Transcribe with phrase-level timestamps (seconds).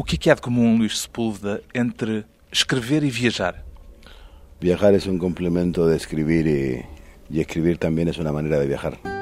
[0.00, 3.62] O que é que há de comum, Luís Sepúlveda, entre escrever e viajar?
[4.58, 6.86] Viajar es un complemento de escribir y,
[7.28, 9.19] y escribir también es una manera de viajar.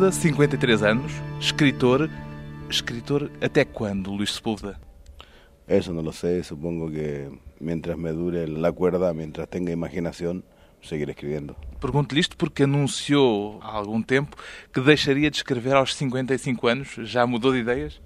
[0.00, 2.08] Sepúlveda, 53 anos, escritor.
[2.70, 4.80] Escritor até quando, Luís Sepúlveda?
[5.68, 7.28] Eso no lo sé, supongo que
[7.58, 10.42] mientras me dure la cuerda, mientras tenga imaginación,
[10.80, 11.54] seguiré escribiendo.
[11.80, 14.38] Pergunto-lhe isto porque anunciou há algum tempo
[14.72, 16.88] que deixaria de escrever aos 55 anos.
[17.04, 18.00] Já mudou de ideias?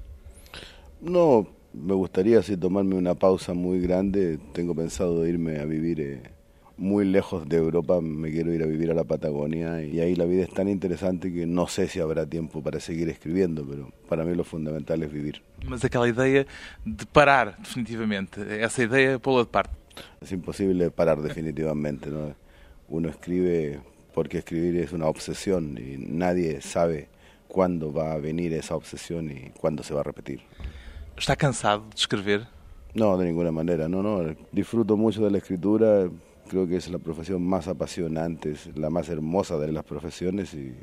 [1.00, 4.40] No, me gustaría sí tomarme una pausa muy grande.
[4.52, 6.22] Tengo pensado irme a vivir eh,
[6.76, 8.00] muy lejos de Europa.
[8.00, 11.32] Me quiero ir a vivir a la Patagonia y ahí la vida es tan interesante
[11.32, 15.12] que no sé si habrá tiempo para seguir escribiendo, pero para mí lo fundamental es
[15.12, 15.42] vivir.
[15.66, 16.46] Mas aquela ideia
[16.84, 19.72] de parar definitivamente, essa ideia pô-la de parte.
[20.20, 22.34] Es imposible parar definitivamente, ¿no?
[22.88, 23.80] Uno escribe
[24.12, 27.08] porque escribir es una obsesión y nadie sabe
[27.48, 30.40] cuándo va a venir esa obsesión y cuándo se va a repetir.
[31.16, 32.46] Está cansado de escrever?
[32.94, 34.34] No, de ninguna manera, no, no.
[34.52, 36.08] Disfruto mucho de la escritura,
[36.48, 40.74] creo que es la profesión más apasionante, es la más hermosa de las profesiones y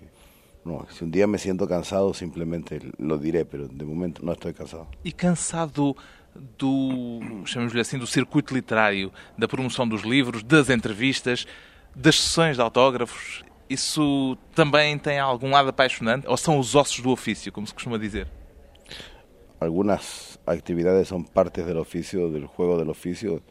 [0.64, 4.54] no, si un día me siento cansado simplemente lo diré, pero de momento no estoy
[4.54, 4.88] cansado.
[5.04, 5.96] E cansado
[6.58, 11.48] do, chamamos-lhe assim, do circuito literário, da promoção dos livros, das entrevistas,
[11.96, 16.28] das sessões de autógrafos, isso também tem algum lado apaixonante?
[16.28, 18.28] Ou são os ossos do ofício, como se costuma dizer?
[19.60, 23.42] Algunas actividades son partes del oficio, del juego del oficio.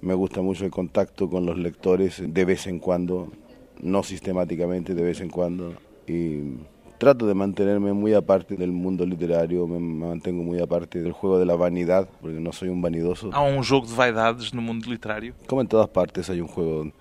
[0.00, 3.32] Me gusta mucho el contacto con los lectores de vez en cuando,
[3.80, 5.74] no sistemáticamente, de vez en cuando.
[6.06, 6.58] Y
[6.98, 11.46] trato de mantenerme muy aparte del mundo literario, me mantengo muy aparte del juego de
[11.46, 13.30] la vanidad, porque no soy un vanidoso.
[13.32, 15.34] Há um jogo de vaidades no mundo literário?
[15.46, 16.92] Como en todas partes hay un juego.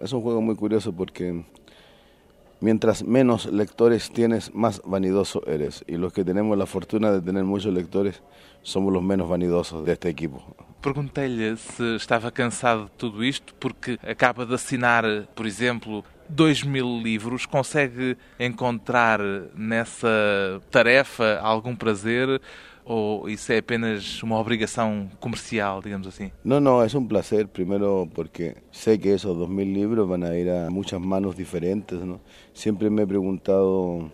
[0.00, 1.44] Es un juego muy curioso porque
[2.60, 5.84] mientras menos lectores tienes, más vanidoso eres.
[5.86, 8.22] Y los que tenemos la fortuna de tener muchos lectores
[8.62, 10.42] somos los menos vanidosos de este equipo.
[10.80, 17.00] Perguntei-lhe se estava cansado de tudo isto porque acaba de assinar, por exemplo, dois mil
[17.02, 17.46] livros.
[17.46, 19.20] Consegue encontrar
[19.54, 20.08] nessa
[20.70, 22.40] tarefa algum prazer
[22.84, 26.32] ou isso é apenas uma obrigação comercial, digamos assim?
[26.42, 30.34] No, no, es un placer, primero porque sé que esos dos mil libros van a
[30.38, 32.00] ir a muchas manos diferentes.
[32.00, 32.20] ¿no?
[32.54, 34.10] Siempre me he preguntado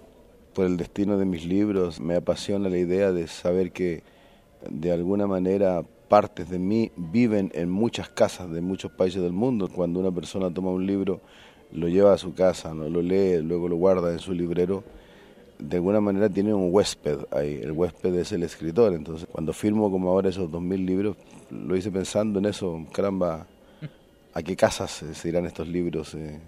[0.53, 4.03] por el destino de mis libros, me apasiona la idea de saber que
[4.69, 9.67] de alguna manera partes de mí viven en muchas casas de muchos países del mundo.
[9.67, 11.21] Cuando una persona toma un libro,
[11.73, 12.89] lo lleva a su casa, ¿no?
[12.89, 14.85] lo lee, luego lo guarda en su librero,
[15.59, 17.59] de alguna manera tiene un huésped ahí.
[17.61, 18.95] El huésped es el escritor.
[18.95, 21.17] Entonces, cuando firmo como ahora esos dos mil libros,
[21.51, 23.49] lo hice pensando en eso, caramba,
[24.35, 26.15] ¿a qué casas se irán estos libros?
[26.15, 26.39] Eh,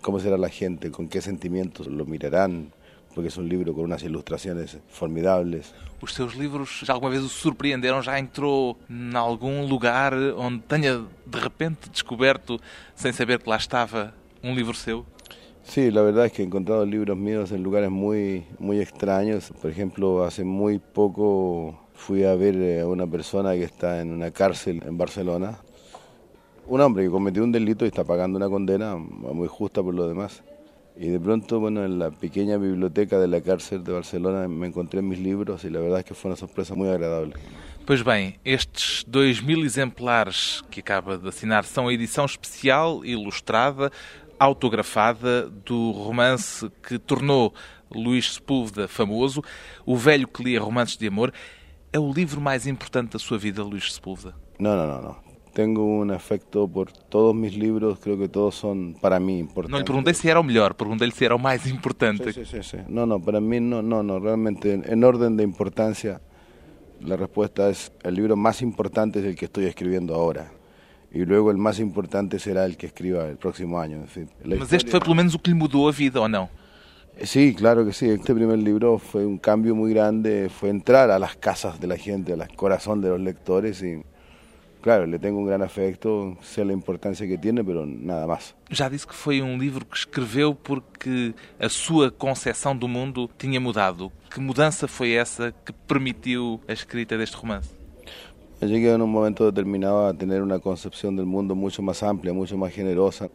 [0.00, 0.92] ¿Cómo será la gente?
[0.92, 2.70] ¿Con qué sentimientos lo mirarán?
[3.14, 5.74] Porque es un libro con unas ilustraciones formidables.
[6.00, 8.02] Os seus livros já alguma vez o surpreenderam?
[8.02, 12.60] Já entrou em algum lugar onde tenha de repente descoberto,
[12.94, 15.06] sem saber que lá estava, um livro seu?
[15.64, 19.52] Sí, la verdad es que he encontrado libros míos en lugares muy, muy extraños.
[19.62, 24.12] Por ejemplo, hace muy poco fui a ver eh, a una persona que está en
[24.12, 25.58] una cárcel en Barcelona.
[26.66, 30.08] Un hombre que cometió un delito y está pagando una condena muy justa por lo
[30.08, 30.42] demás.
[30.96, 35.00] Y de pronto, bueno, en la pequeña biblioteca de la cárcel de Barcelona me encontré
[35.00, 37.34] mis libros y la verdad es que fue una sorpresa muy agradable.
[37.86, 43.90] Pois bem, estes 2 mil exemplares que acaba de assinar são a edição especial, ilustrada,
[44.38, 47.52] autografada do romance que tornou
[47.90, 49.42] Luís Sepúlveda famoso,
[49.84, 51.32] O Velho que Lia Romances de Amor.
[51.92, 54.34] É o livro mais importante da sua vida, Luís Sepúlveda?
[54.58, 55.31] No, no, no, no.
[55.52, 59.72] Tengo un afecto por todos mis libros, creo que todos son para mí importantes.
[59.72, 62.32] Não lhe perguntei se era o melhor, perguntei-lhe se era o mais importante.
[62.32, 62.76] Sí, sí, sí, sí.
[62.88, 66.20] No, no, para mí no, no, no, realmente en, en orden de importancia
[67.04, 70.50] la respuesta es el libro más importante es el que estoy escribiendo ahora.
[71.12, 73.96] Y luego el más importante será el que escriba el próximo año.
[73.98, 76.48] En fin, Mas este foi pelo menos o que lhe mudou a vida, ou não?
[77.22, 78.08] Sí, claro que sí.
[78.08, 81.98] Este primer libro fue un cambio muy grande, fue entrar a las casas de la
[81.98, 84.02] gente, al corazón de los lectores y
[84.82, 88.52] Claro, le tengo um grande afecto, sei a importância que tem, mas nada mais.
[88.68, 93.60] Já disse que foi um livro que escreveu porque a sua concepção do mundo tinha
[93.60, 94.10] mudado.
[94.28, 97.70] Que mudança foi essa que permitiu a escrita deste romance?
[98.60, 102.56] Llegué en un momento determinado a tener una concepción del mundo mucho más amplia, mucho
[102.56, 103.28] más generosa.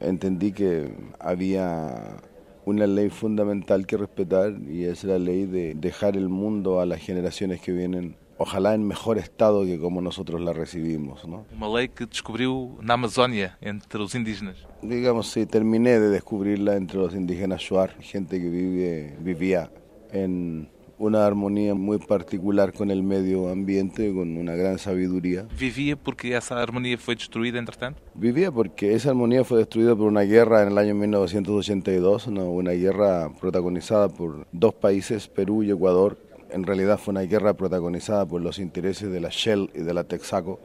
[0.00, 2.18] Entendí que había
[2.64, 7.00] una ley fundamental que respetar y es la ley de dejar el mundo a las
[7.00, 11.26] generaciones que vienen ojalá en mejor estado que como nosotros la recibimos.
[11.26, 11.46] ¿no?
[11.52, 14.56] Uma lei que descobriu na Amazônia, entre os indígenas.
[14.82, 19.70] Digamos, sí, terminé de descubrirla entre los indígenas Shuar, gente que vive, vivía
[20.12, 20.68] en
[20.98, 25.46] una armonía muy particular con el medio ambiente, con una gran sabiduría.
[25.58, 28.00] ¿Vivía porque esa armonía fue destruida, entre tanto?
[28.14, 32.50] Vivía porque esa armonía fue destruida por una guerra en el año 1982, ¿no?
[32.50, 36.16] una guerra protagonizada por dos países, Perú y Ecuador,
[36.56, 40.04] en realidad fue una guerra protagonizada por los intereses de la Shell y de la
[40.04, 40.58] Texaco,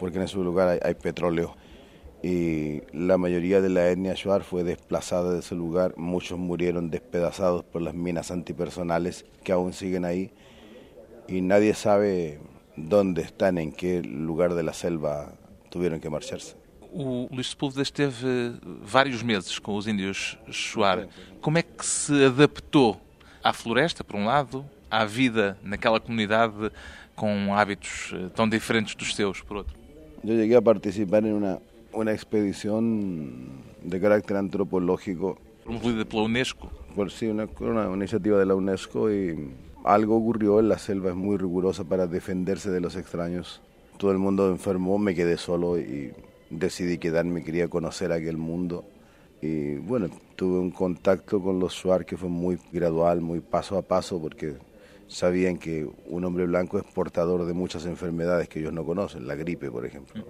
[0.00, 1.54] porque en ese lugar hay, petróleo.
[2.22, 7.62] Y la mayoría de la etnia Shuar fue desplazada de ese lugar, muchos murieron despedazados
[7.62, 10.30] por las minas antipersonales que aún siguen ahí,
[11.28, 12.40] y nadie sabe
[12.76, 15.34] dónde están, en qué lugar de la selva
[15.70, 16.56] tuvieron que marcharse.
[16.90, 21.08] O Luís Sepúlveda esteve vários meses com os índios Shuar.
[21.42, 22.98] Como é que se adaptou
[23.42, 24.64] à floresta, por um lado,
[25.00, 26.70] à vida naquela comunidade
[27.14, 29.74] com hábitos eh, tão diferentes dos seus, por outro?
[30.22, 31.60] Eu cheguei a participar em uma,
[31.92, 32.80] uma expedição
[33.82, 35.38] de carácter antropológico.
[35.64, 36.70] Promovida pela Unesco?
[36.94, 39.50] Por sí, una, una iniciativa de la UNESCO y
[39.84, 43.60] algo ocurrió, la selva es muy rigurosa para defenderse de los extraños.
[43.98, 46.12] Todo el mundo enfermó, me quedé solo y
[46.50, 48.84] decidí quedarme, quería conocer aquel mundo.
[49.42, 53.82] Y bueno, tuve un contacto con los Shuar que fue muy gradual, muy paso a
[53.82, 54.54] paso, porque
[55.06, 59.34] sabían que un hombre blanco es portador de muchas enfermedades que ellos no conocen, la
[59.34, 60.24] gripe, por ejemplo,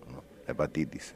[0.47, 1.15] hepatitis.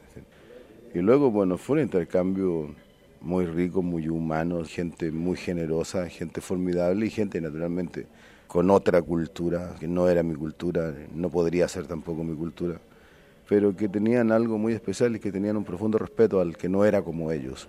[0.93, 2.73] Y luego, bueno, fue un intercambio
[3.21, 8.07] muy rico, muy humano, gente muy generosa, gente formidable y gente naturalmente
[8.47, 12.79] con otra cultura, que no era mi cultura, no podría ser tampoco mi cultura,
[13.47, 16.83] pero que tenían algo muy especial y que tenían un profundo respeto al que no
[16.83, 17.67] era como ellos,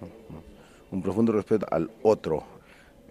[0.90, 2.44] un profundo respeto al otro,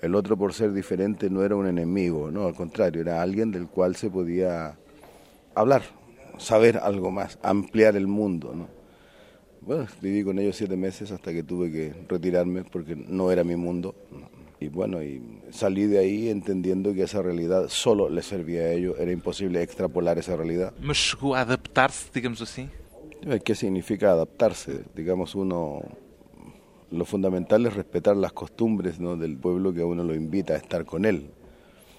[0.01, 3.67] el otro por ser diferente no era un enemigo, no, al contrario, era alguien del
[3.67, 4.77] cual se podía
[5.55, 5.83] hablar,
[6.37, 8.67] saber algo más, ampliar el mundo, ¿no?
[9.61, 13.57] Bueno, viví con ellos siete meses hasta que tuve que retirarme porque no era mi
[13.57, 13.93] mundo.
[14.61, 18.95] Y bueno, y salí de ahí entendiendo que esa realidad solo le servía a ellos,
[18.99, 20.73] era imposible extrapolar esa realidad.
[20.81, 22.69] ¿Mas llegó a adaptarse, digamos así?
[23.43, 24.85] ¿Qué significa adaptarse?
[24.95, 25.81] Digamos, uno
[26.91, 29.15] lo fundamental es respetar las costumbres ¿no?
[29.15, 31.29] del pueblo que a uno lo invita a estar con él.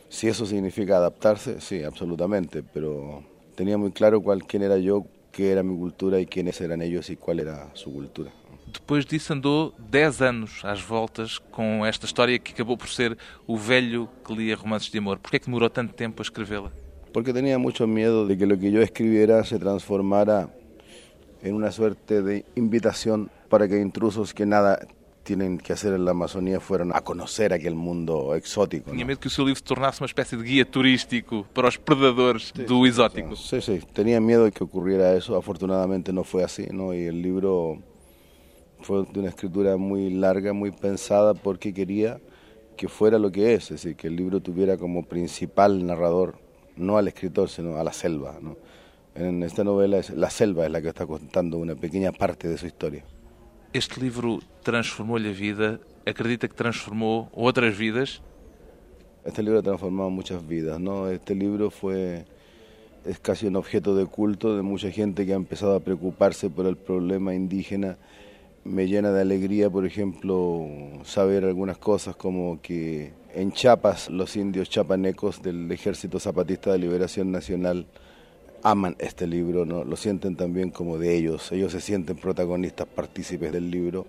[0.08, 3.22] Si eso significa adaptarse, sí, absolutamente, pero
[3.54, 7.10] tenía muy claro cuál, quién era yo, qué era mi cultura y quiénes eran ellos
[7.10, 8.32] y cuál era su cultura.
[8.72, 13.56] Depois disso andou 10 anos às voltas com esta história que acabou por ser o
[13.56, 15.19] velho que lia romances de amor.
[15.19, 16.70] Por que é que demorou tanto tempo a escrevê-la?
[17.12, 20.50] Porque tenía mucho miedo de que lo que yo escribiera se transformara
[21.42, 24.79] en una suerte de invitación para que intrusos que nada
[25.23, 28.91] tienen que hacer en la Amazonía fueran a conocer aquel mundo exótico.
[28.91, 31.76] Tinha medo que o seu livro se tornasse uma espécie de guia turístico para os
[31.76, 33.37] predadores sí, do exótico.
[33.37, 36.94] Sí, sí, tenía miedo de que ocurriera eso, afortunadamente no fue así, ¿no?
[36.94, 37.82] Y el libro
[38.81, 42.19] fue de una escritura muy larga, muy pensada porque quería
[42.76, 46.38] que fuera lo que es, es decir, que el libro tuviera como principal narrador
[46.76, 48.57] no al escritor, sino a la selva, ¿no?
[49.14, 52.57] En esta novela es la selva es la que está contando una pequeña parte de
[52.57, 53.04] su historia.
[53.72, 55.80] Este livro transformou-lhe a vida?
[56.04, 58.20] Acredita que transformou outras vidas?
[59.24, 61.08] Este libro ha transformado muchas vidas, ¿no?
[61.08, 62.24] Este libro fue
[63.04, 66.66] es casi un objeto de culto de mucha gente que ha empezado a preocuparse por
[66.66, 67.96] el problema indígena.
[68.64, 70.66] Me llena de alegría, por ejemplo,
[71.04, 77.30] saber algunas cosas como que en Chiapas los indios chapanecos del Ejército Zapatista de Liberación
[77.30, 77.86] Nacional
[78.62, 79.85] aman este libro, ¿no?
[79.85, 84.07] lo sienten también como de ellos, ellos se sienten protagonistas, partícipes del libro.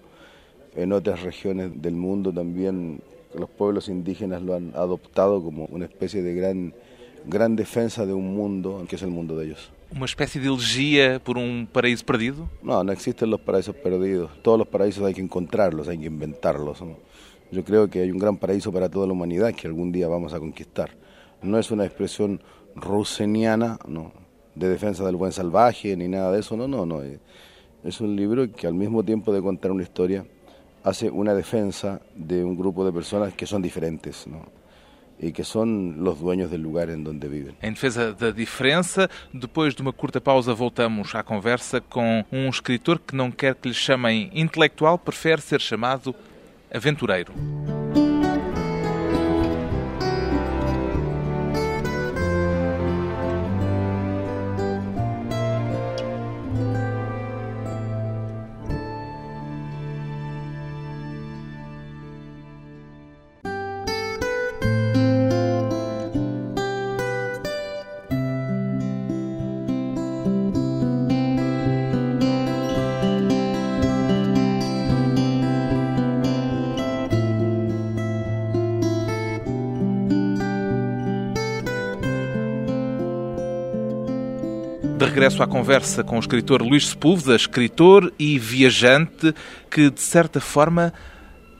[0.75, 3.01] En otras regiones del mundo también
[3.37, 6.73] los pueblos indígenas lo han adoptado como una especie de gran,
[7.25, 9.69] gran defensa de un mundo que es el mundo de ellos.
[9.93, 12.49] ¿Una especie de elegía por un paraíso perdido?
[12.63, 14.31] No, no existen los paraísos perdidos.
[14.41, 16.81] Todos los paraísos hay que encontrarlos, hay que inventarlos.
[17.51, 20.33] Yo creo que hay un gran paraíso para toda la humanidad que algún día vamos
[20.33, 20.91] a conquistar.
[21.41, 22.39] No es una expresión
[22.75, 24.13] ruseniana, no,
[24.55, 27.03] de defensa del buen salvaje ni nada de eso, no, no, no.
[27.03, 27.19] Eh,
[27.83, 30.25] es un libro que al mismo tiempo de contar una historia
[30.83, 34.61] hace una defensa de un grupo de personas que son diferentes, ¿no?
[35.21, 37.55] y que son los dueños del lugar en donde viven.
[37.61, 42.99] Em defesa da diferença, depois de uma curta pausa voltamos à conversa com um escritor
[42.99, 46.15] que não quer que lhe chamem intelectual, prefere ser chamado
[46.73, 47.31] aventureiro.
[85.01, 89.33] De regresso à conversa com o escritor Luís Sepúlveda, escritor e viajante
[89.67, 90.93] que, de certa forma,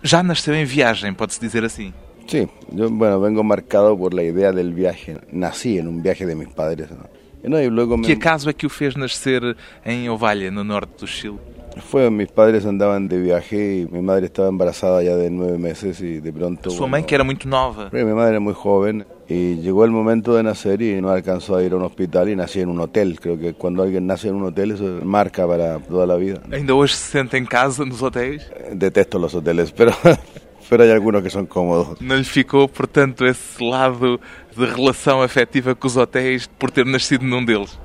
[0.03, 1.91] já nasceu em viagem, pode-se dizer assim.
[2.27, 5.17] Sí, yo bueno, vengo marcado por la idea del viaje.
[5.31, 6.89] Nací en un viaje de mis padres.
[6.91, 8.01] ¿no?
[8.03, 11.39] Que acaso é que o fez nascer em Ovalha, no norte do Chile?
[11.77, 16.01] Fue, mis padres andaban de viaje y mi madre estaba embarazada ya de nueve meses
[16.01, 16.69] y de pronto...
[16.69, 17.89] Sua bueno, mãe, que era muito nova.
[17.89, 21.55] Porque Mi madre era muy joven y llegó el momento de nacer y no alcanzó
[21.55, 23.19] a ir a un hospital y nací en un hotel.
[23.19, 26.41] Creo que cuando alguien nace en un hotel eso marca para toda la vida.
[26.51, 28.49] Ainda hoje se sente em casa, nos hotéis?
[28.73, 29.93] Detesto los hoteles, pero,
[30.69, 32.01] pero hay algunos que son cómodos.
[32.01, 34.19] Não lhe ficou, portanto, esse lado
[34.55, 37.79] de relação afetiva com os hotéis por ter nascido num deles?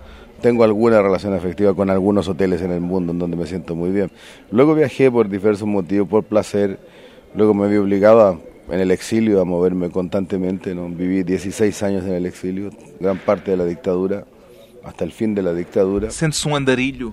[0.46, 3.90] Tengo alguna relación afectiva con algunos hoteles en el mundo en donde me siento muy
[3.90, 4.12] bien.
[4.52, 6.78] Luego viajé por diversos motivos, por placer.
[7.34, 8.38] Luego me vi obligado a-
[8.72, 10.72] en el exilio a moverme constantemente.
[10.72, 10.88] ¿no?
[10.88, 14.24] Viví 16 años en el exilio, gran parte de la dictadura,
[14.84, 16.12] hasta el fin de la dictadura.
[16.12, 17.12] Sente-se um andarilho?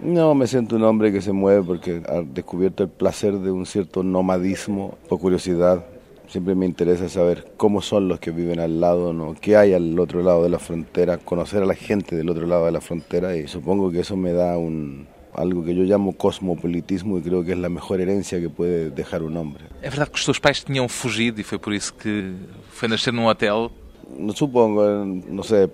[0.00, 3.66] No, me siento un hombre que se mueve porque ha descubierto el placer de un
[3.66, 5.84] cierto nomadismo, por curiosidad.
[6.28, 9.34] Siempre me interesa saber cómo son los que viven al lado, ¿no?
[9.40, 12.66] qué hay al otro lado de la frontera, conocer a la gente del otro lado
[12.66, 17.18] de la frontera y supongo que eso me da un, algo que yo llamo cosmopolitismo
[17.18, 19.64] y creo que es la mejor herencia que puede dejar un hombre.
[19.82, 22.34] É verdade que seus pais tinham fugido e foi por isso que
[22.70, 23.70] foi nascer num hotel?
[24.18, 25.68] No supongo, no sé,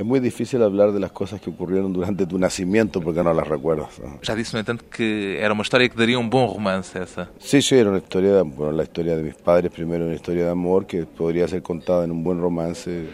[0.00, 3.46] es muy difícil hablar de las cosas que ocurrieron durante tu nacimiento porque no las
[3.46, 4.00] recuerdas.
[4.22, 7.28] Já disse, no entanto, que era uma história que daria um bom romance, essa.
[7.38, 10.50] Sí, sí, era una historia, bueno, la historia de mis padres primero, una historia de
[10.50, 13.08] amor que podría ser contada en un buen romance.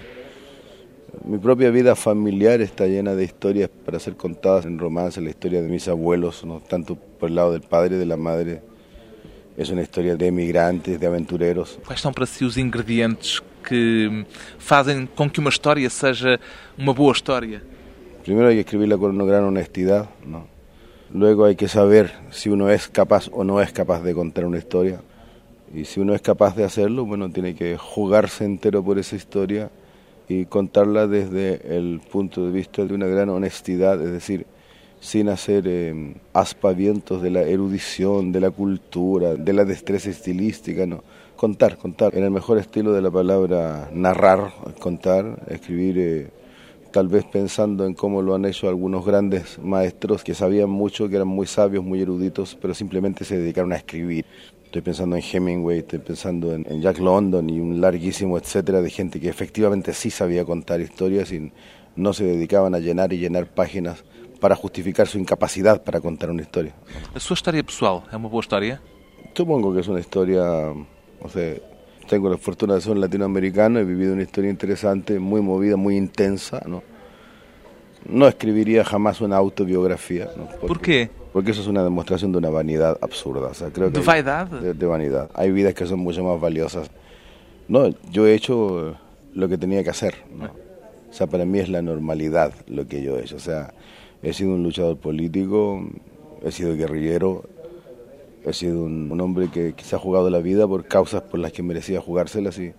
[1.24, 5.62] Mi propia vida familiar está llena de historias para ser contadas en romance, la historia
[5.62, 6.60] de mis abuelos, ¿no?
[6.60, 8.62] tanto por el lado del padre y de la madre.
[9.56, 11.80] Es una historia de emigrantes, de aventureros.
[11.84, 14.24] Quais são para si os ingredientes que
[14.58, 16.38] fazem com que uma história seja
[16.78, 17.62] uma boa história?
[18.22, 20.46] Primero hay que escribirla con una gran honestidad, ¿no?
[21.12, 24.58] Luego hay que saber si uno es capaz o no es capaz de contar una
[24.58, 25.00] historia.
[25.72, 29.70] Y si uno es capaz de hacerlo, bueno, tiene que jugarse entero por esa historia
[30.28, 34.46] y contarla desde el punto de vista de una gran honestidad, es decir,
[35.00, 41.04] sin hacer eh, aspavientos de la erudición, de la cultura, de la destreza estilística, no.
[41.36, 46.30] Contar, contar, en el mejor estilo de la palabra narrar, contar, escribir, eh,
[46.92, 51.16] tal vez pensando en cómo lo han hecho algunos grandes maestros que sabían mucho, que
[51.16, 54.24] eran muy sabios, muy eruditos, pero simplemente se dedicaron a escribir.
[54.64, 58.90] Estoy pensando en Hemingway, estoy pensando en, en Jack London y un larguísimo etcétera de
[58.90, 61.52] gente que efectivamente sí sabía contar historias y
[61.96, 64.04] no se dedicaban a llenar y llenar páginas
[64.40, 66.74] para justificar su incapacidad para contar una historia.
[67.14, 68.80] A sua história pessoal é uma boa história?
[69.34, 70.72] Supongo que es una historia,
[71.20, 71.54] o sea,
[72.08, 75.96] tengo la fortuna de ser un latinoamericano, he vivido una historia interesante, muy movida, muy
[75.96, 76.82] intensa, ¿no?
[78.08, 80.44] No escribiría jamás una autobiografía, ¿no?
[80.46, 81.10] Porque, Por quê?
[81.32, 84.60] Porque eso es una demostración de una vanidad absurda, o sea, creo que De vaidade?
[84.60, 85.28] de, de vanidad.
[85.34, 86.88] Hay vidas que son mucho más valiosas.
[87.68, 88.94] No, yo he hecho
[89.34, 90.46] lo que tenía que hacer, ¿no?
[90.46, 93.74] O sea, para mí es la normalidad lo que yo he hecho, o sea,
[94.22, 95.84] he sido un luchador político,
[96.44, 97.44] he sido guerrillero,
[98.46, 101.52] he sido un, un hombre que quizá ha jugado la vida por causas por las
[101.52, 102.72] que merecía jugárselas, y,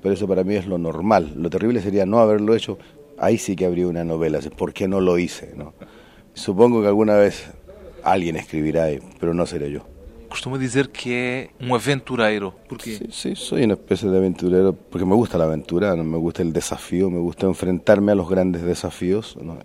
[0.00, 1.34] pero eso para mí es lo normal.
[1.36, 2.78] Lo terrible sería no haberlo hecho.
[3.18, 5.52] Ahí sí que habría una novela, ¿por qué no lo hice?
[5.54, 5.74] ¿no?
[6.34, 7.52] Supongo que alguna vez
[8.02, 8.88] alguien escribirá,
[9.20, 9.86] pero no seré yo.
[10.28, 12.54] Costuma dizer que é um aventureiro.
[12.66, 12.92] Porquê?
[12.92, 16.04] Sí, sí, soy una especie de aventurero porque me gusta la aventura, ¿no?
[16.04, 19.36] me gusta el desafío, me gusta enfrentarme a los grandes desafíos.
[19.42, 19.58] ¿no?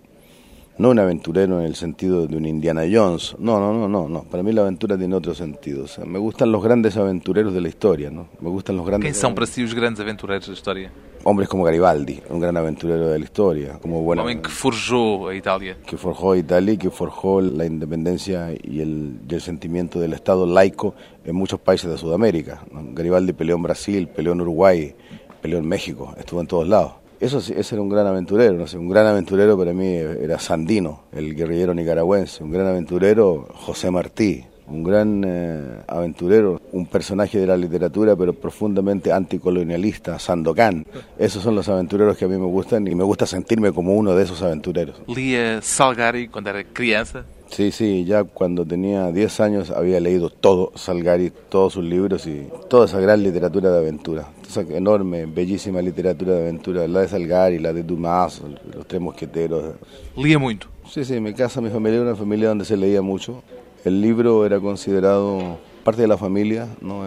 [0.78, 4.22] No un aventurero en el sentido de un Indiana Jones, no, no, no, no, no.
[4.22, 5.84] Para mí la aventura tiene otro sentido.
[5.84, 8.28] O sea, me gustan los grandes aventureros de la historia, ¿no?
[8.40, 9.12] Me gustan los grandes.
[9.12, 10.92] Quem são para si os grandes aventureiros da história?
[11.24, 13.78] hombres como Garibaldi, un gran aventurero de la historia.
[13.80, 15.76] Como bueno, homem que forjó a Italia.
[15.86, 20.14] Que forjó a Italia y que forjó la independencia y el, y el sentimiento del
[20.14, 20.94] Estado laico
[21.24, 22.64] en muchos países de Sudamérica.
[22.72, 24.94] Garibaldi peleó en Brasil, peleó en Uruguay,
[25.42, 26.92] peleó en México, estuvo en todos lados.
[27.20, 31.02] Eso ese era un gran aventurero, no sé, un gran aventurero para mí era Sandino,
[31.12, 37.46] el guerrillero nicaragüense, un gran aventurero José Martí, un gran eh, aventurero, un personaje de
[37.46, 40.86] la literatura, pero profundamente anticolonialista, Sandokan.
[41.18, 44.14] Esos son los aventureros que a mí me gustan y me gusta sentirme como uno
[44.14, 45.00] de esos aventureros.
[45.08, 47.24] ¿Lía Salgari cuando era crianza?
[47.50, 52.46] Sí, sí, ya cuando tenía 10 años había leído todo Salgari, todos sus libros y
[52.68, 54.28] toda esa gran literatura de aventura.
[54.46, 58.42] Esa enorme, bellísima literatura de aventura, la de Salgari, la de Dumas,
[58.74, 59.76] los tres mosqueteros.
[60.16, 60.68] ¿Lía mucho?
[60.88, 63.42] Sí, sí, mi casa, mi familia era una familia donde se leía mucho.
[63.84, 66.68] El libro era considerado parte de la familia.
[66.80, 67.04] ¿no?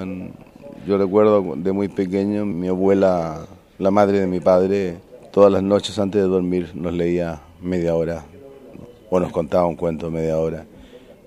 [0.88, 3.46] yo recuerdo de muy pequeño, mi abuela,
[3.78, 4.98] la madre de mi padre,
[5.32, 8.26] todas las noches antes de dormir nos leía media hora
[9.12, 10.66] o nos contaba un cuento media hora.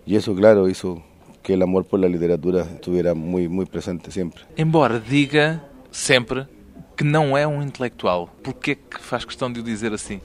[0.06, 1.02] Y eso, claro, hizo
[1.42, 4.42] que el amor por la literatura estuviera muy, muy presente siempre.
[4.56, 6.48] Embora diga sempre
[6.96, 10.20] que não é um intelectual, por que faz questão de o dizer assim?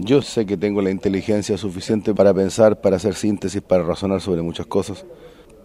[0.00, 4.42] Yo sé que tengo la inteligencia suficiente para pensar, para hacer síntesis, para razonar sobre
[4.42, 5.04] muchas cosas,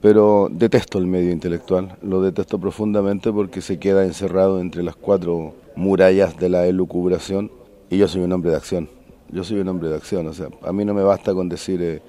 [0.02, 5.56] pero detesto el medio intelectual, lo detesto profundamente porque se queda encerrado entre las cuatro
[5.76, 7.52] murallas de la elucubración
[7.90, 8.90] y yo soy un hombre de acción,
[9.34, 11.82] yo soy un hombre de acción, o sea, a mí no me basta con decir
[11.82, 12.02] eh,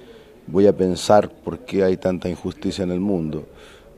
[0.47, 3.45] voy a pensar por qué hay tanta injusticia en el mundo,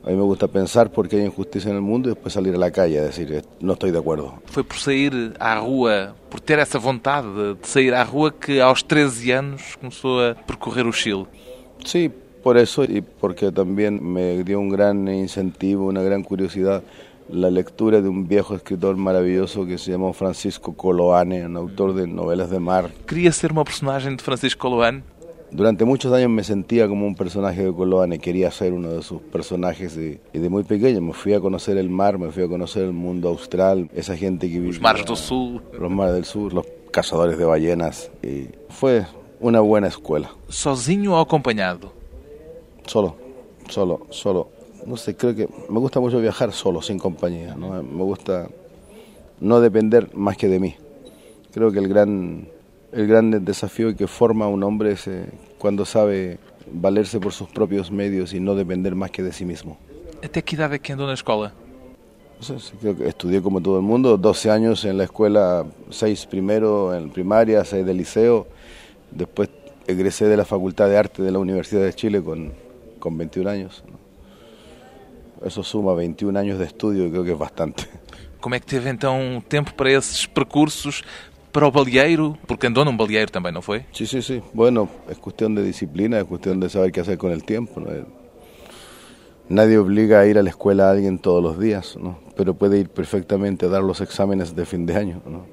[0.04, 2.54] a mí me gusta pensar por qué hay injusticia en el mundo y después salir
[2.54, 4.40] a la calle a decir no estoy de acuerdo.
[4.46, 8.82] Foi por sair à rua, por ter essa vontade de sair à rua que aos
[8.82, 11.26] 13 anos começou a percorrer o Chile.
[11.84, 12.10] Sí,
[12.42, 16.82] por eso y porque también me dio un gran incentivo, una gran curiosidad
[17.28, 22.06] la lectura de un viejo escritor maravilloso que se llama Francisco Coloane, un autor de
[22.06, 22.90] novelas de mar.
[23.06, 25.02] Quería ser uma personagem de Francisco Coloane?
[25.50, 29.22] Durante muchos años me sentía como un personaje de Coloane, quería ser uno de sus
[29.22, 32.84] personajes y, de muy pequeño me fui a conocer el mar, me fui a conocer
[32.84, 34.72] el mundo austral, esa gente que vive...
[34.72, 35.62] Los mares del sur.
[35.72, 39.06] Los mares del sur, los cazadores de ballenas y fue
[39.40, 40.30] una buena escuela.
[40.48, 41.92] ¿Sozinho o acompañado?
[42.86, 43.16] Solo,
[43.68, 44.57] solo, solo.
[44.88, 47.54] No sé, creo que me gusta mucho viajar solo, sin compañía.
[47.54, 47.82] ¿no?
[47.82, 48.48] Me gusta
[49.38, 50.76] no depender más que de mí.
[51.52, 52.48] Creo que el gran
[52.92, 55.26] el gran desafío que forma un hombre es eh,
[55.58, 56.38] cuando sabe
[56.72, 59.76] valerse por sus propios medios y no depender más que de sí mismo.
[60.22, 61.52] ¿Até qué edad que andó en la escuela?
[62.80, 67.10] creo que estudié como todo el mundo, 12 años en la escuela, 6 primero en
[67.10, 68.46] primaria, 6 de liceo,
[69.10, 69.50] después
[69.88, 72.52] egresé de la Facultad de Arte de la Universidad de Chile con,
[73.00, 73.82] con 21 años.
[75.44, 77.84] Eso suma 21 años de estudio y creo que es bastante.
[78.40, 81.02] ¿Cómo es que teve então tempo para esos percursos
[81.52, 83.84] para o baleeiro, porque andou num baleeiro também, não foi?
[83.92, 84.42] Sí, sí, sí.
[84.52, 87.80] Bueno, es cuestión de disciplina, es cuestión de saber qué hacer con el tiempo.
[87.80, 87.88] ¿no?
[89.48, 92.18] Nadie obliga a ir a la escuela a alguien todos los días, ¿no?
[92.36, 95.22] pero puede ir perfectamente a dar los exámenes de fin de año.
[95.26, 95.46] ¿no?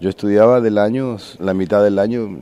[0.00, 2.38] Yo estudiaba del año, la mitad del año,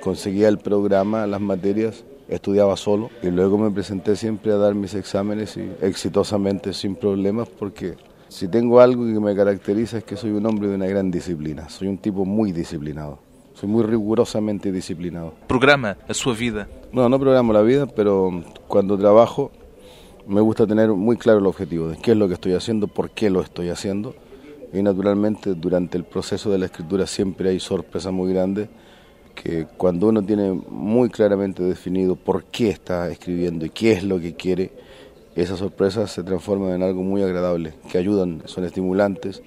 [0.00, 4.94] conseguía el programa, las materias, estudiaba solo y luego me presenté siempre a dar mis
[4.94, 7.96] exámenes y exitosamente sin problemas porque
[8.28, 11.68] si tengo algo que me caracteriza es que soy un hombre de una gran disciplina,
[11.68, 13.18] soy un tipo muy disciplinado,
[13.54, 15.34] soy muy rigurosamente disciplinado.
[15.48, 16.68] ¿Programa a su vida?
[16.92, 18.30] No, no programo la vida, pero
[18.68, 19.50] cuando trabajo
[20.26, 23.10] me gusta tener muy claro el objetivo de qué es lo que estoy haciendo, por
[23.10, 24.14] qué lo estoy haciendo.
[24.72, 28.68] Y naturalmente durante el proceso de la escritura siempre hay sorpresas muy grandes
[29.34, 34.20] que cuando uno tiene muy claramente definido por qué está escribiendo y qué es lo
[34.20, 34.72] que quiere,
[35.34, 39.42] esas sorpresas se transforman en algo muy agradable, que ayudan, son estimulantes.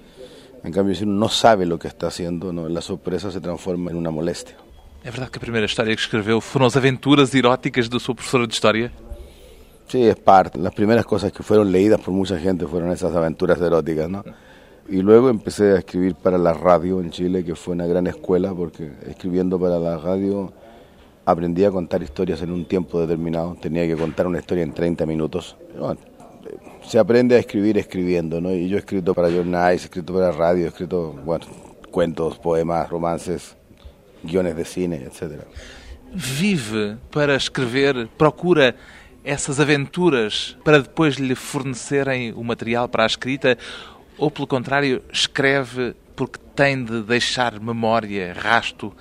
[0.62, 2.68] En cambio, si uno no sabe lo que está haciendo, ¿no?
[2.68, 4.56] la sorpresa se transforma en una molestia.
[5.04, 8.46] ¿Es verdad que la primera historia que escribió fueron las aventuras eróticas de su profesora
[8.46, 8.92] de historia?
[9.86, 10.58] Sí, es parte.
[10.58, 14.24] Las primeras cosas que fueron leídas por mucha gente fueron esas aventuras eróticas, ¿no?
[14.88, 18.54] Y luego empecé a escribir para la radio en Chile, que fue una gran escuela,
[18.54, 20.52] porque escribiendo para la radio
[21.24, 25.06] aprendí a contar historias en un tiempo determinado, tenía que contar una historia en 30
[25.06, 25.56] minutos.
[26.86, 28.52] se aprende a escribir escribiendo, ¿no?
[28.52, 31.16] Y yo he escrito para jornales, he escrito para radio, he escrito,
[31.90, 33.56] cuentos, poemas, romances,
[34.22, 35.44] guiones de cine, etc.
[36.38, 38.74] Vive para escrever, procura
[39.24, 43.56] essas aventuras para depois lhe fornecerem o material para a escrita,
[44.18, 48.94] ou pelo contrário, escreve porque tem de deixar memória, rasto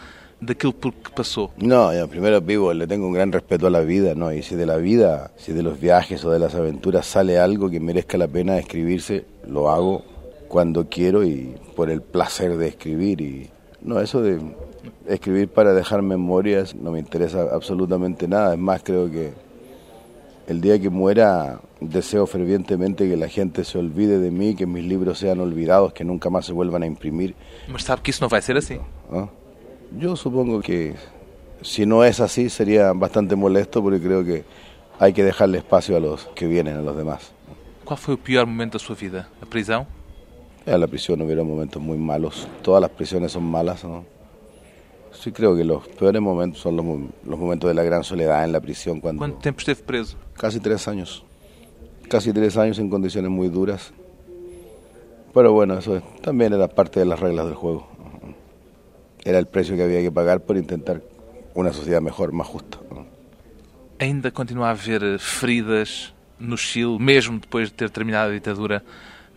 [0.52, 1.52] aquello por que pasó?
[1.58, 4.34] No, primero vivo, le tengo un gran respeto a la vida, ¿no?
[4.34, 7.69] Y si de la vida, si de los viajes o de las aventuras sale algo
[7.69, 10.04] que merezca la pena escribirse, lo hago
[10.47, 13.21] cuando quiero y por el placer de escribir.
[13.21, 13.49] Y
[13.82, 14.39] no, eso de
[15.08, 18.54] escribir para dejar memorias no me interesa absolutamente nada.
[18.54, 19.34] Es más, creo que
[20.47, 24.84] el día que muera deseo fervientemente que la gente se olvide de mí, que mis
[24.84, 27.36] libros sean olvidados, que nunca más se vuelvan a imprimir.
[27.78, 28.78] Sabe que eso no va a ser así.
[29.12, 29.28] ¿Ah?
[29.98, 30.96] Yo supongo que
[31.62, 34.43] si no es así sería bastante molesto porque creo que
[35.00, 37.32] hay que dejarle espacio a los que vienen, a los demás.
[37.84, 39.30] ¿Cuál fue el peor momento de su vida?
[39.41, 39.86] ¿La prisión?
[40.65, 42.48] En la prisión hubiera momentos muy malos.
[42.62, 44.06] Todas las prisiones son malas, ¿no?
[45.12, 46.86] Sí creo que los peores momentos son los,
[47.26, 49.00] los momentos de la gran soledad en la prisión.
[49.00, 49.19] Cuando...
[49.19, 50.17] ¿Cuánto tiempo estuvo preso?
[50.34, 51.24] Casi tres años.
[52.10, 53.94] Casi tres años en condiciones muy duras.
[55.34, 57.88] Pero bueno, eso también era parte de las reglas del juego.
[59.26, 61.02] Era el precio que había que pagar por intentar
[61.56, 62.80] una sociedad mejor, más justa.
[64.00, 68.84] Ainda continua a haver feridas no Chile, mesmo depois de ter terminado a ditadura,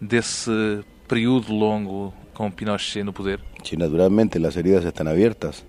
[0.00, 3.40] desse período longo con Pinochet no poder?
[3.62, 5.64] Sí, naturalmente las heridas están abiertas.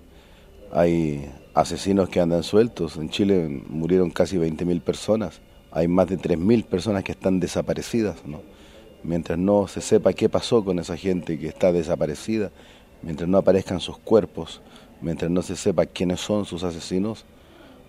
[0.72, 2.96] Hay asesinos que andan sueltos.
[2.96, 5.40] En Chile murieron casi 20.000 personas.
[5.70, 8.24] Hay más de 3.000 personas que están desaparecidas.
[8.24, 8.40] ¿no?
[9.02, 12.50] Mientras no se sepa qué pasó con esa gente que está desaparecida,
[13.02, 14.60] mientras no aparezcan sus cuerpos,
[15.00, 17.24] mientras no se sepa quiénes son sus asesinos,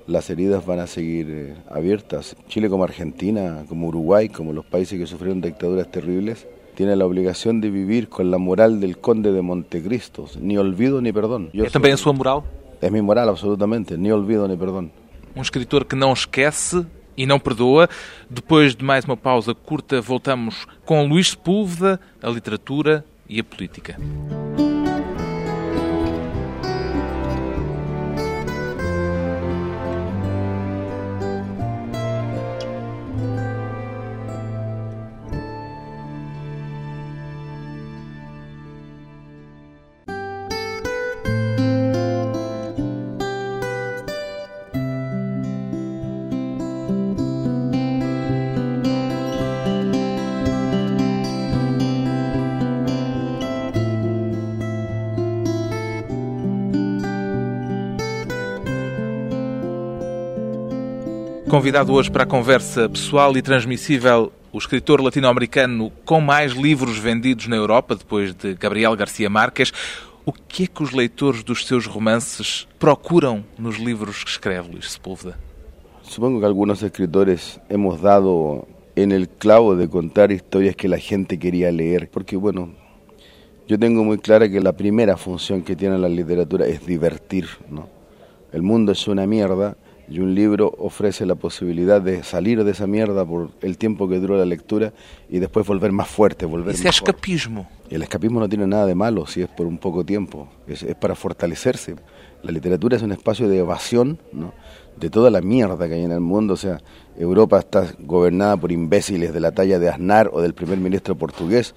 [0.07, 2.35] las heridas van a seguir eh, abiertas.
[2.47, 7.61] Chile como Argentina, como Uruguay, como los países que sufrieron dictaduras terribles, tiene la obligación
[7.61, 11.49] de vivir con la moral del conde de Montecristo, ni olvido ni perdón.
[11.53, 12.45] Yo é também a sua moral?
[12.81, 14.89] É mi moral, absolutamente, ni olvido ni perdón.
[15.35, 16.85] Um escritor que não esquece
[17.19, 17.89] e não perdoa.
[18.29, 23.97] Depois de mais uma pausa curta, voltamos com Luís Sepúlveda, a literatura e a política.
[61.59, 67.47] Convidado hoje para a conversa pessoal e transmissível, o escritor latino-americano com mais livros vendidos
[67.47, 69.73] na Europa, depois de Gabriel Garcia Marques.
[70.25, 74.91] O que é que os leitores dos seus romances procuram nos livros que escreve, Luís
[74.91, 75.37] Sepúlveda?
[76.01, 81.37] Supongo que algunos escritores hemos dado en el clavo de contar historias que la gente
[81.37, 82.69] quería leer, porque bueno,
[83.67, 87.89] yo tengo muy clara que la primera función que tiene la literatura es divertir, ¿no?
[88.53, 89.75] El mundo es una mierda
[90.09, 94.19] y un libro ofrece la posibilidad de salir de esa mierda por el tiempo que
[94.19, 94.91] duró la lectura
[95.29, 97.09] y después volver más fuerte, volver Ese mejor.
[97.09, 97.69] escapismo.
[97.89, 100.95] El escapismo no tiene nada de malo si es por un poco tiempo, es, es
[100.95, 101.95] para fortalecerse.
[102.41, 104.53] La literatura es un espacio de evasión ¿no?
[104.99, 106.53] de toda la mierda que hay en el mundo.
[106.53, 106.79] O sea,
[107.17, 111.75] Europa está gobernada por imbéciles de la talla de Aznar o del primer ministro portugués.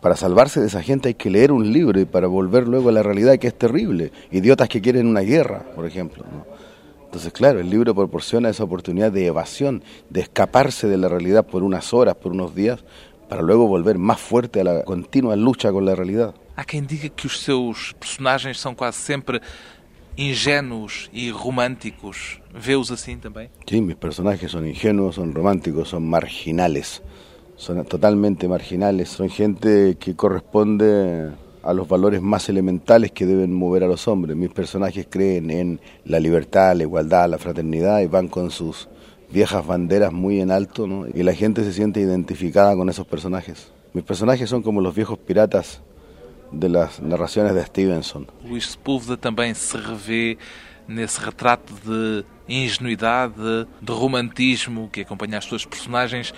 [0.00, 2.92] Para salvarse de esa gente hay que leer un libro y para volver luego a
[2.92, 4.12] la realidad que es terrible.
[4.32, 6.24] Idiotas que quieren una guerra, por ejemplo.
[6.30, 6.51] ¿no?
[7.12, 11.62] Entonces, claro, el libro proporciona esa oportunidad de evasión, de escaparse de la realidad por
[11.62, 12.82] unas horas, por unos días,
[13.28, 16.34] para luego volver más fuerte a la continua lucha con la realidad.
[16.56, 19.42] Há quem diga que os seus personagens são quase sempre
[20.16, 22.40] ingênuos e românticos.
[22.50, 23.50] Vê-os assim também?
[23.68, 27.02] Sí, mis personajes son ingenuos, son románticos, son marginales.
[27.56, 29.10] Son totalmente marginales.
[29.10, 31.30] Son gente que corresponde
[31.62, 34.36] a los valores más elementales que deben mover a los hombres.
[34.36, 38.88] Mis personajes creen en la libertad, la igualdad, la fraternidad y van con sus
[39.30, 41.06] viejas banderas muy en alto, ¿no?
[41.06, 43.72] Y la gente se siente identificada con esos personajes.
[43.92, 45.80] Mis personajes son como los viejos piratas
[46.50, 48.26] de las narraciones de Stevenson.
[48.44, 50.36] Luís Sepúlveda também se revê
[50.86, 56.34] nesse retrato de ingenuidade, de romantismo que acompanha as suas personagens,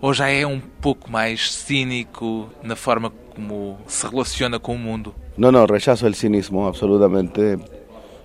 [0.00, 5.14] ou já é um pouco mais cínico na forma como se relaciona con el mundo.
[5.36, 7.58] No, no, rechazo el cinismo, absolutamente.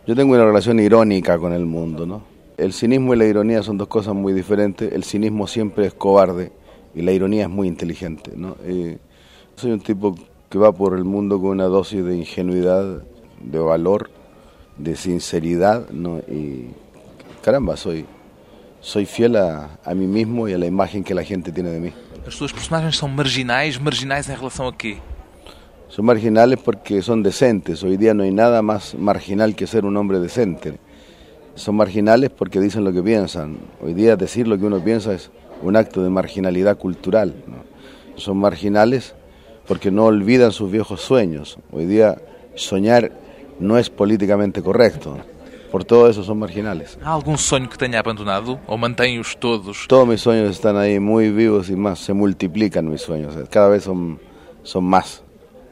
[0.07, 2.23] Yo tengo una relación irónica con el mundo, ¿no?
[2.57, 4.91] El cinismo y la ironía son dos cosas muy diferentes.
[4.91, 6.51] El cinismo siempre es cobarde
[6.95, 8.55] y la ironía es muy inteligente, ¿no?
[9.55, 10.15] soy un tipo
[10.49, 13.03] que va por el mundo con una dosis de ingenuidad,
[13.39, 14.09] de valor,
[14.77, 16.19] de sinceridad, ¿no?
[16.19, 16.71] Y
[17.41, 18.05] caramba, soy,
[18.81, 21.79] soy fiel a, a mí mismo y a la imagen que la gente tiene de
[21.79, 21.93] mí.
[22.27, 24.97] As suas personagens são marginais, marginais em relação a quê?
[25.87, 27.83] Son marginales porque son decentes.
[27.83, 30.79] Hoy día no hay nada más marginal que ser un hombre decente.
[31.55, 33.57] Son marginales porque dicen lo que piensan.
[33.81, 37.35] Hoy día decir lo que uno piensa es un acto de marginalidad cultural.
[37.45, 37.57] ¿no?
[38.15, 39.15] Son marginales
[39.67, 41.57] porque no olvidan sus viejos sueños.
[41.71, 42.21] Hoy día
[42.55, 43.11] soñar
[43.59, 45.17] no es políticamente correcto.
[45.71, 46.99] Por todo eso son marginales.
[47.01, 49.87] ¿Há algum sonho que tenha abandonado ou mantém-os todos?
[49.87, 53.83] Todos mis sueños están ahí muy vivos y más, se multiplican mis sueños, cada vez
[53.83, 54.19] son,
[54.63, 55.23] son más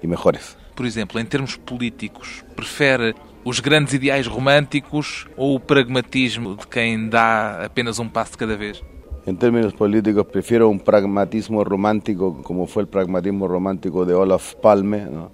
[0.02, 0.58] y mejores.
[0.74, 7.10] Por exemplo, em termos políticos, prefere os grandes ideais românticos ou o pragmatismo de quem
[7.10, 8.82] dá apenas um passo de cada vez?
[9.26, 15.06] En términos políticos prefiero un pragmatismo romántico como fue el pragmatismo romántico de Olaf Palme.
[15.06, 15.32] ¿no?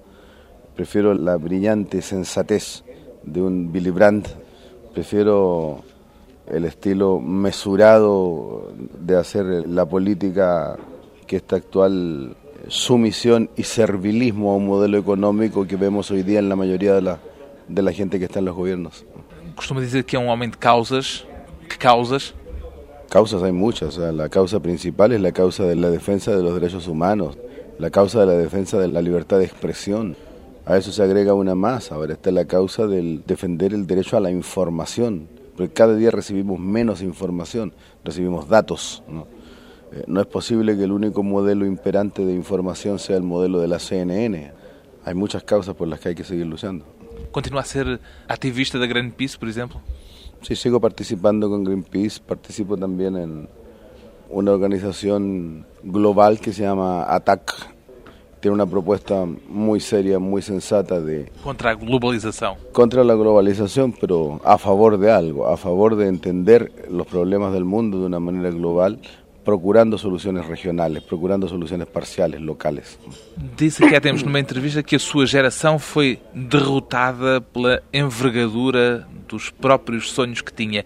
[0.75, 2.83] Prefiero la brillante sensatez
[3.23, 4.44] de un Willy Brandt.
[4.95, 5.83] Prefiero
[6.49, 10.77] el estilo mesurado de hacer la política
[11.27, 12.37] que esta actual
[12.69, 17.01] sumisión y servilismo a un modelo económico que vemos hoy día en la mayoría de
[17.01, 17.19] la,
[17.67, 19.03] de la gente que está en los gobiernos.
[19.57, 21.27] Costuma dizer que é um homem de causas.
[21.67, 22.33] Que causas?
[23.09, 26.41] Causas hay muchas, o sea, la causa principal es la causa de la defensa de
[26.41, 27.37] los derechos humanos,
[27.79, 30.15] la causa de la defensa de la libertad de expresión.
[30.65, 34.19] A eso se agrega una más, ahora está la causa del defender el derecho a
[34.19, 37.73] la información, porque cada día recibimos menos información,
[38.03, 39.03] recibimos datos.
[39.07, 39.27] ¿no?
[39.91, 43.67] Eh, no es posible que el único modelo imperante de información sea el modelo de
[43.67, 44.53] la CNN.
[45.05, 46.83] Hay muchas causas por las que hay que seguir luchando.
[47.31, 49.81] Continua a ser ativista da Greenpeace, por exemplo?
[50.41, 53.49] Sí, sigo participando con Greenpeace, participo también en
[54.29, 57.74] una organización global que se llama ATTAC.
[58.39, 61.31] Tiene una propuesta muy seria, muy sensata de...
[61.43, 62.57] Contra a globalização.
[62.71, 67.65] Contra la globalización, pero a favor de algo, a favor de entender los problemas del
[67.65, 68.99] mundo de una manera global,
[69.45, 72.99] procurando soluciones regionales, procurando soluciones parciales, locales.
[73.55, 79.51] Disse que há tempos numa entrevista que a sua geração foi derrotada pela envergadura dos
[79.51, 80.83] próprios sonhos que tinha.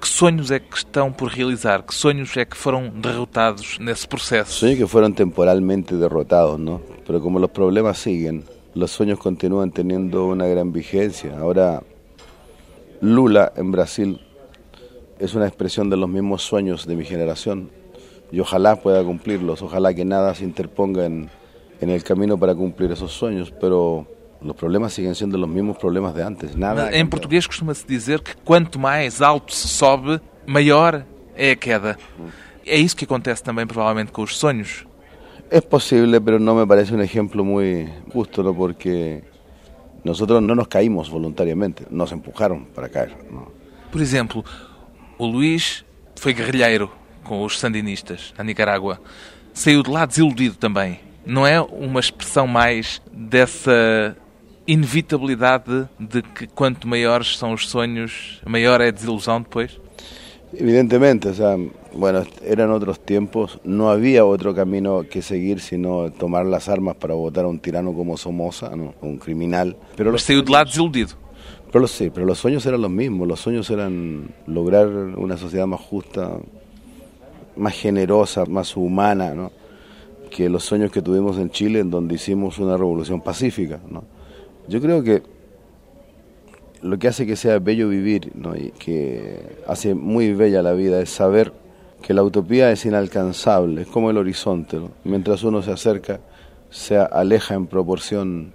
[0.00, 1.82] Que sonhos é que estão por realizar?
[1.82, 4.52] Que sonhos é que foram derrotados nesse processo?
[4.52, 6.80] Sueños que fueron temporalmente derrotados, ¿no?
[7.06, 11.38] Pero como los problemas siguen, los sueños continúan teniendo una gran vigencia.
[11.38, 11.82] Ahora,
[13.02, 14.20] Lula en Brasil
[15.18, 17.70] es una expresión de los mismos sueños de mi generación
[18.32, 21.28] y ojalá pueda cumplirlos, ojalá que nada se interponga en,
[21.80, 24.06] en el camino para cumplir esos sueños, pero
[24.42, 26.54] los problemas siguen sendo os mesmos problemas de antes.
[26.56, 31.04] Nada em português costuma-se dizer que quanto mais alto se sobe, maior
[31.36, 31.98] é a queda.
[32.66, 34.86] É isso que acontece também provavelmente com os sonhos.
[35.50, 38.54] Es posible, pero no me parece un ejemplo muy justo, ¿no?
[38.54, 39.24] porque
[40.04, 43.16] nosotros no nos caímos voluntariamente, nos empujaron para caer.
[43.30, 43.50] ¿no?
[43.90, 44.44] Por exemplo,
[45.18, 46.90] o Luís foi guerrilheiro
[47.24, 49.00] com os sandinistas na Nicarágua.
[49.52, 51.00] Saiu de lá desiludido também.
[51.26, 54.16] Não é uma expressão mais dessa
[54.66, 59.78] inevitabilidade de que quanto maiores são os sonhos, maior é a desilusão depois?
[60.52, 61.56] Evidentemente, o sea,
[61.92, 67.14] bueno, eran otros tiempos, no había otro camino que seguir sino tomar las armas para
[67.14, 68.94] votar a un tirano como Somoza, ¿no?
[69.00, 69.76] un criminal.
[69.96, 71.14] Pero Mas saiu de lá desiludido.
[71.70, 75.80] Pero sí, pero los sueños eran los mismos, los sueños eran lograr una sociedad más
[75.80, 76.38] justa,
[77.56, 79.52] más generosa, más humana, ¿no?
[80.30, 83.78] que los sueños que tuvimos en Chile, en donde hicimos una revolución pacífica.
[83.88, 84.02] ¿no?
[84.70, 85.24] Yo creo que
[86.80, 88.56] lo que hace que sea bello vivir ¿no?
[88.56, 91.52] y que hace muy bella la vida es saber
[92.00, 94.76] que la utopía es inalcanzable, es como el horizonte.
[94.76, 94.92] ¿no?
[95.02, 96.20] Mientras uno se acerca,
[96.70, 98.52] se aleja en proporción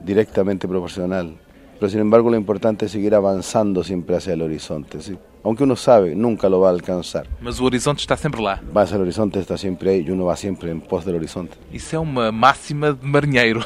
[0.00, 1.36] directamente proporcional.
[1.78, 5.00] Pero sin embargo lo importante es seguir avanzando siempre hacia el horizonte.
[5.00, 5.16] ¿sí?
[5.44, 7.28] Aunque uno sabe, nunca lo va a alcanzar.
[7.40, 8.60] Mas o horizonte está sempre lá.
[8.72, 11.52] Mas o horizonte está sempre aí e uno va sempre em pos del horizonte.
[11.72, 13.64] Isso é uma máxima de marinheiro.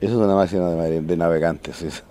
[0.00, 1.82] Isso é uma máxima de, de navegantes.
[1.82, 2.02] Isso.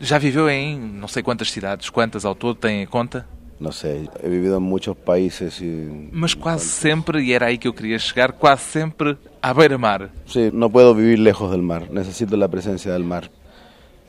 [0.00, 3.26] Já viveu em não sei quantas cidades, quantas ao todo tem em conta?
[3.60, 6.08] Não sei, he vivido em muitos países e...
[6.10, 10.08] Mas quase sempre, e era aí que eu queria chegar, quase sempre à beira-mar.
[10.24, 13.30] Sí, no puedo vivir lejos del mar, necesito la presencia del mar.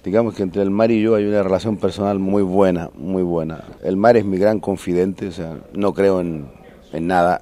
[0.05, 3.65] Digamos que entre el mar y yo hay una relación personal muy buena, muy buena.
[3.83, 6.49] El mar es mi gran confidente, o sea, no creo en,
[6.93, 7.41] en nada,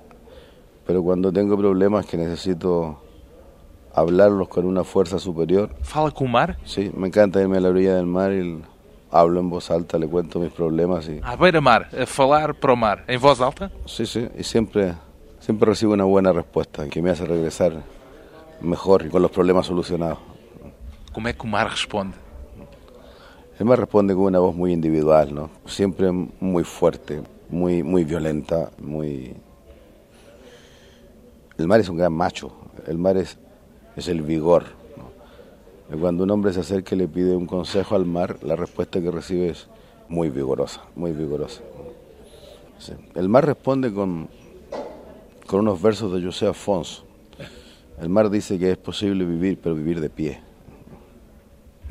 [0.88, 3.00] pero cuando tengo problemas que necesito
[3.94, 5.70] hablarlos con una fuerza superior.
[5.82, 6.58] ¿Fala con mar?
[6.64, 8.62] Sí, me encanta irme a la orilla del mar y
[9.12, 11.08] hablo en voz alta, le cuento mis problemas.
[11.08, 11.20] Y...
[11.24, 13.72] A beira-mar, a falar para o mar, em voz alta?
[13.86, 14.94] Sí, sí, y siempre,
[15.40, 17.74] siempre recibo una buena respuesta que me hace regresar
[18.62, 20.20] mejor y con los problemas solucionados.
[21.14, 22.18] ¿Cómo es que o mar responde?
[23.58, 25.50] El mar responde con una voz muy individual, ¿no?
[25.66, 29.36] Siempre muy fuerte, muy, muy violenta, muy...
[31.58, 32.54] El mar es un gran macho,
[32.88, 33.38] el mar es
[34.00, 34.66] es el vigor.
[34.98, 36.00] ¿no?
[36.00, 39.12] Cuando un hombre se acerca y le pide un consejo al mar, la respuesta que
[39.12, 39.68] recibe es
[40.08, 41.62] muy vigorosa, muy vigorosa.
[42.80, 42.94] Sí.
[43.16, 44.30] El mar responde con,
[45.46, 47.06] con unos versos de José Afonso.
[48.00, 50.42] El mar dice que es posible vivir, pero vivir de pie.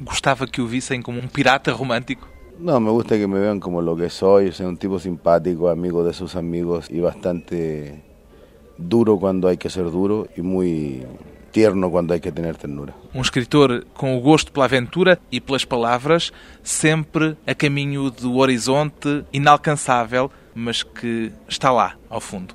[0.00, 2.28] Gostava que o vissem como um pirata romântico?
[2.58, 6.04] No, me gusta que me vean como lo que soy, soy un tipo simpático, amigo
[6.04, 8.02] de sus amigos y bastante
[8.76, 11.04] duro cuando hay que ser duro y muy
[11.50, 12.94] tierno quando hay que tener ternura.
[13.14, 16.32] Um escritor com o gosto pela aventura e pelas palavras,
[16.62, 22.54] sempre a caminho do horizonte inalcançável, mas que está lá, ao fundo.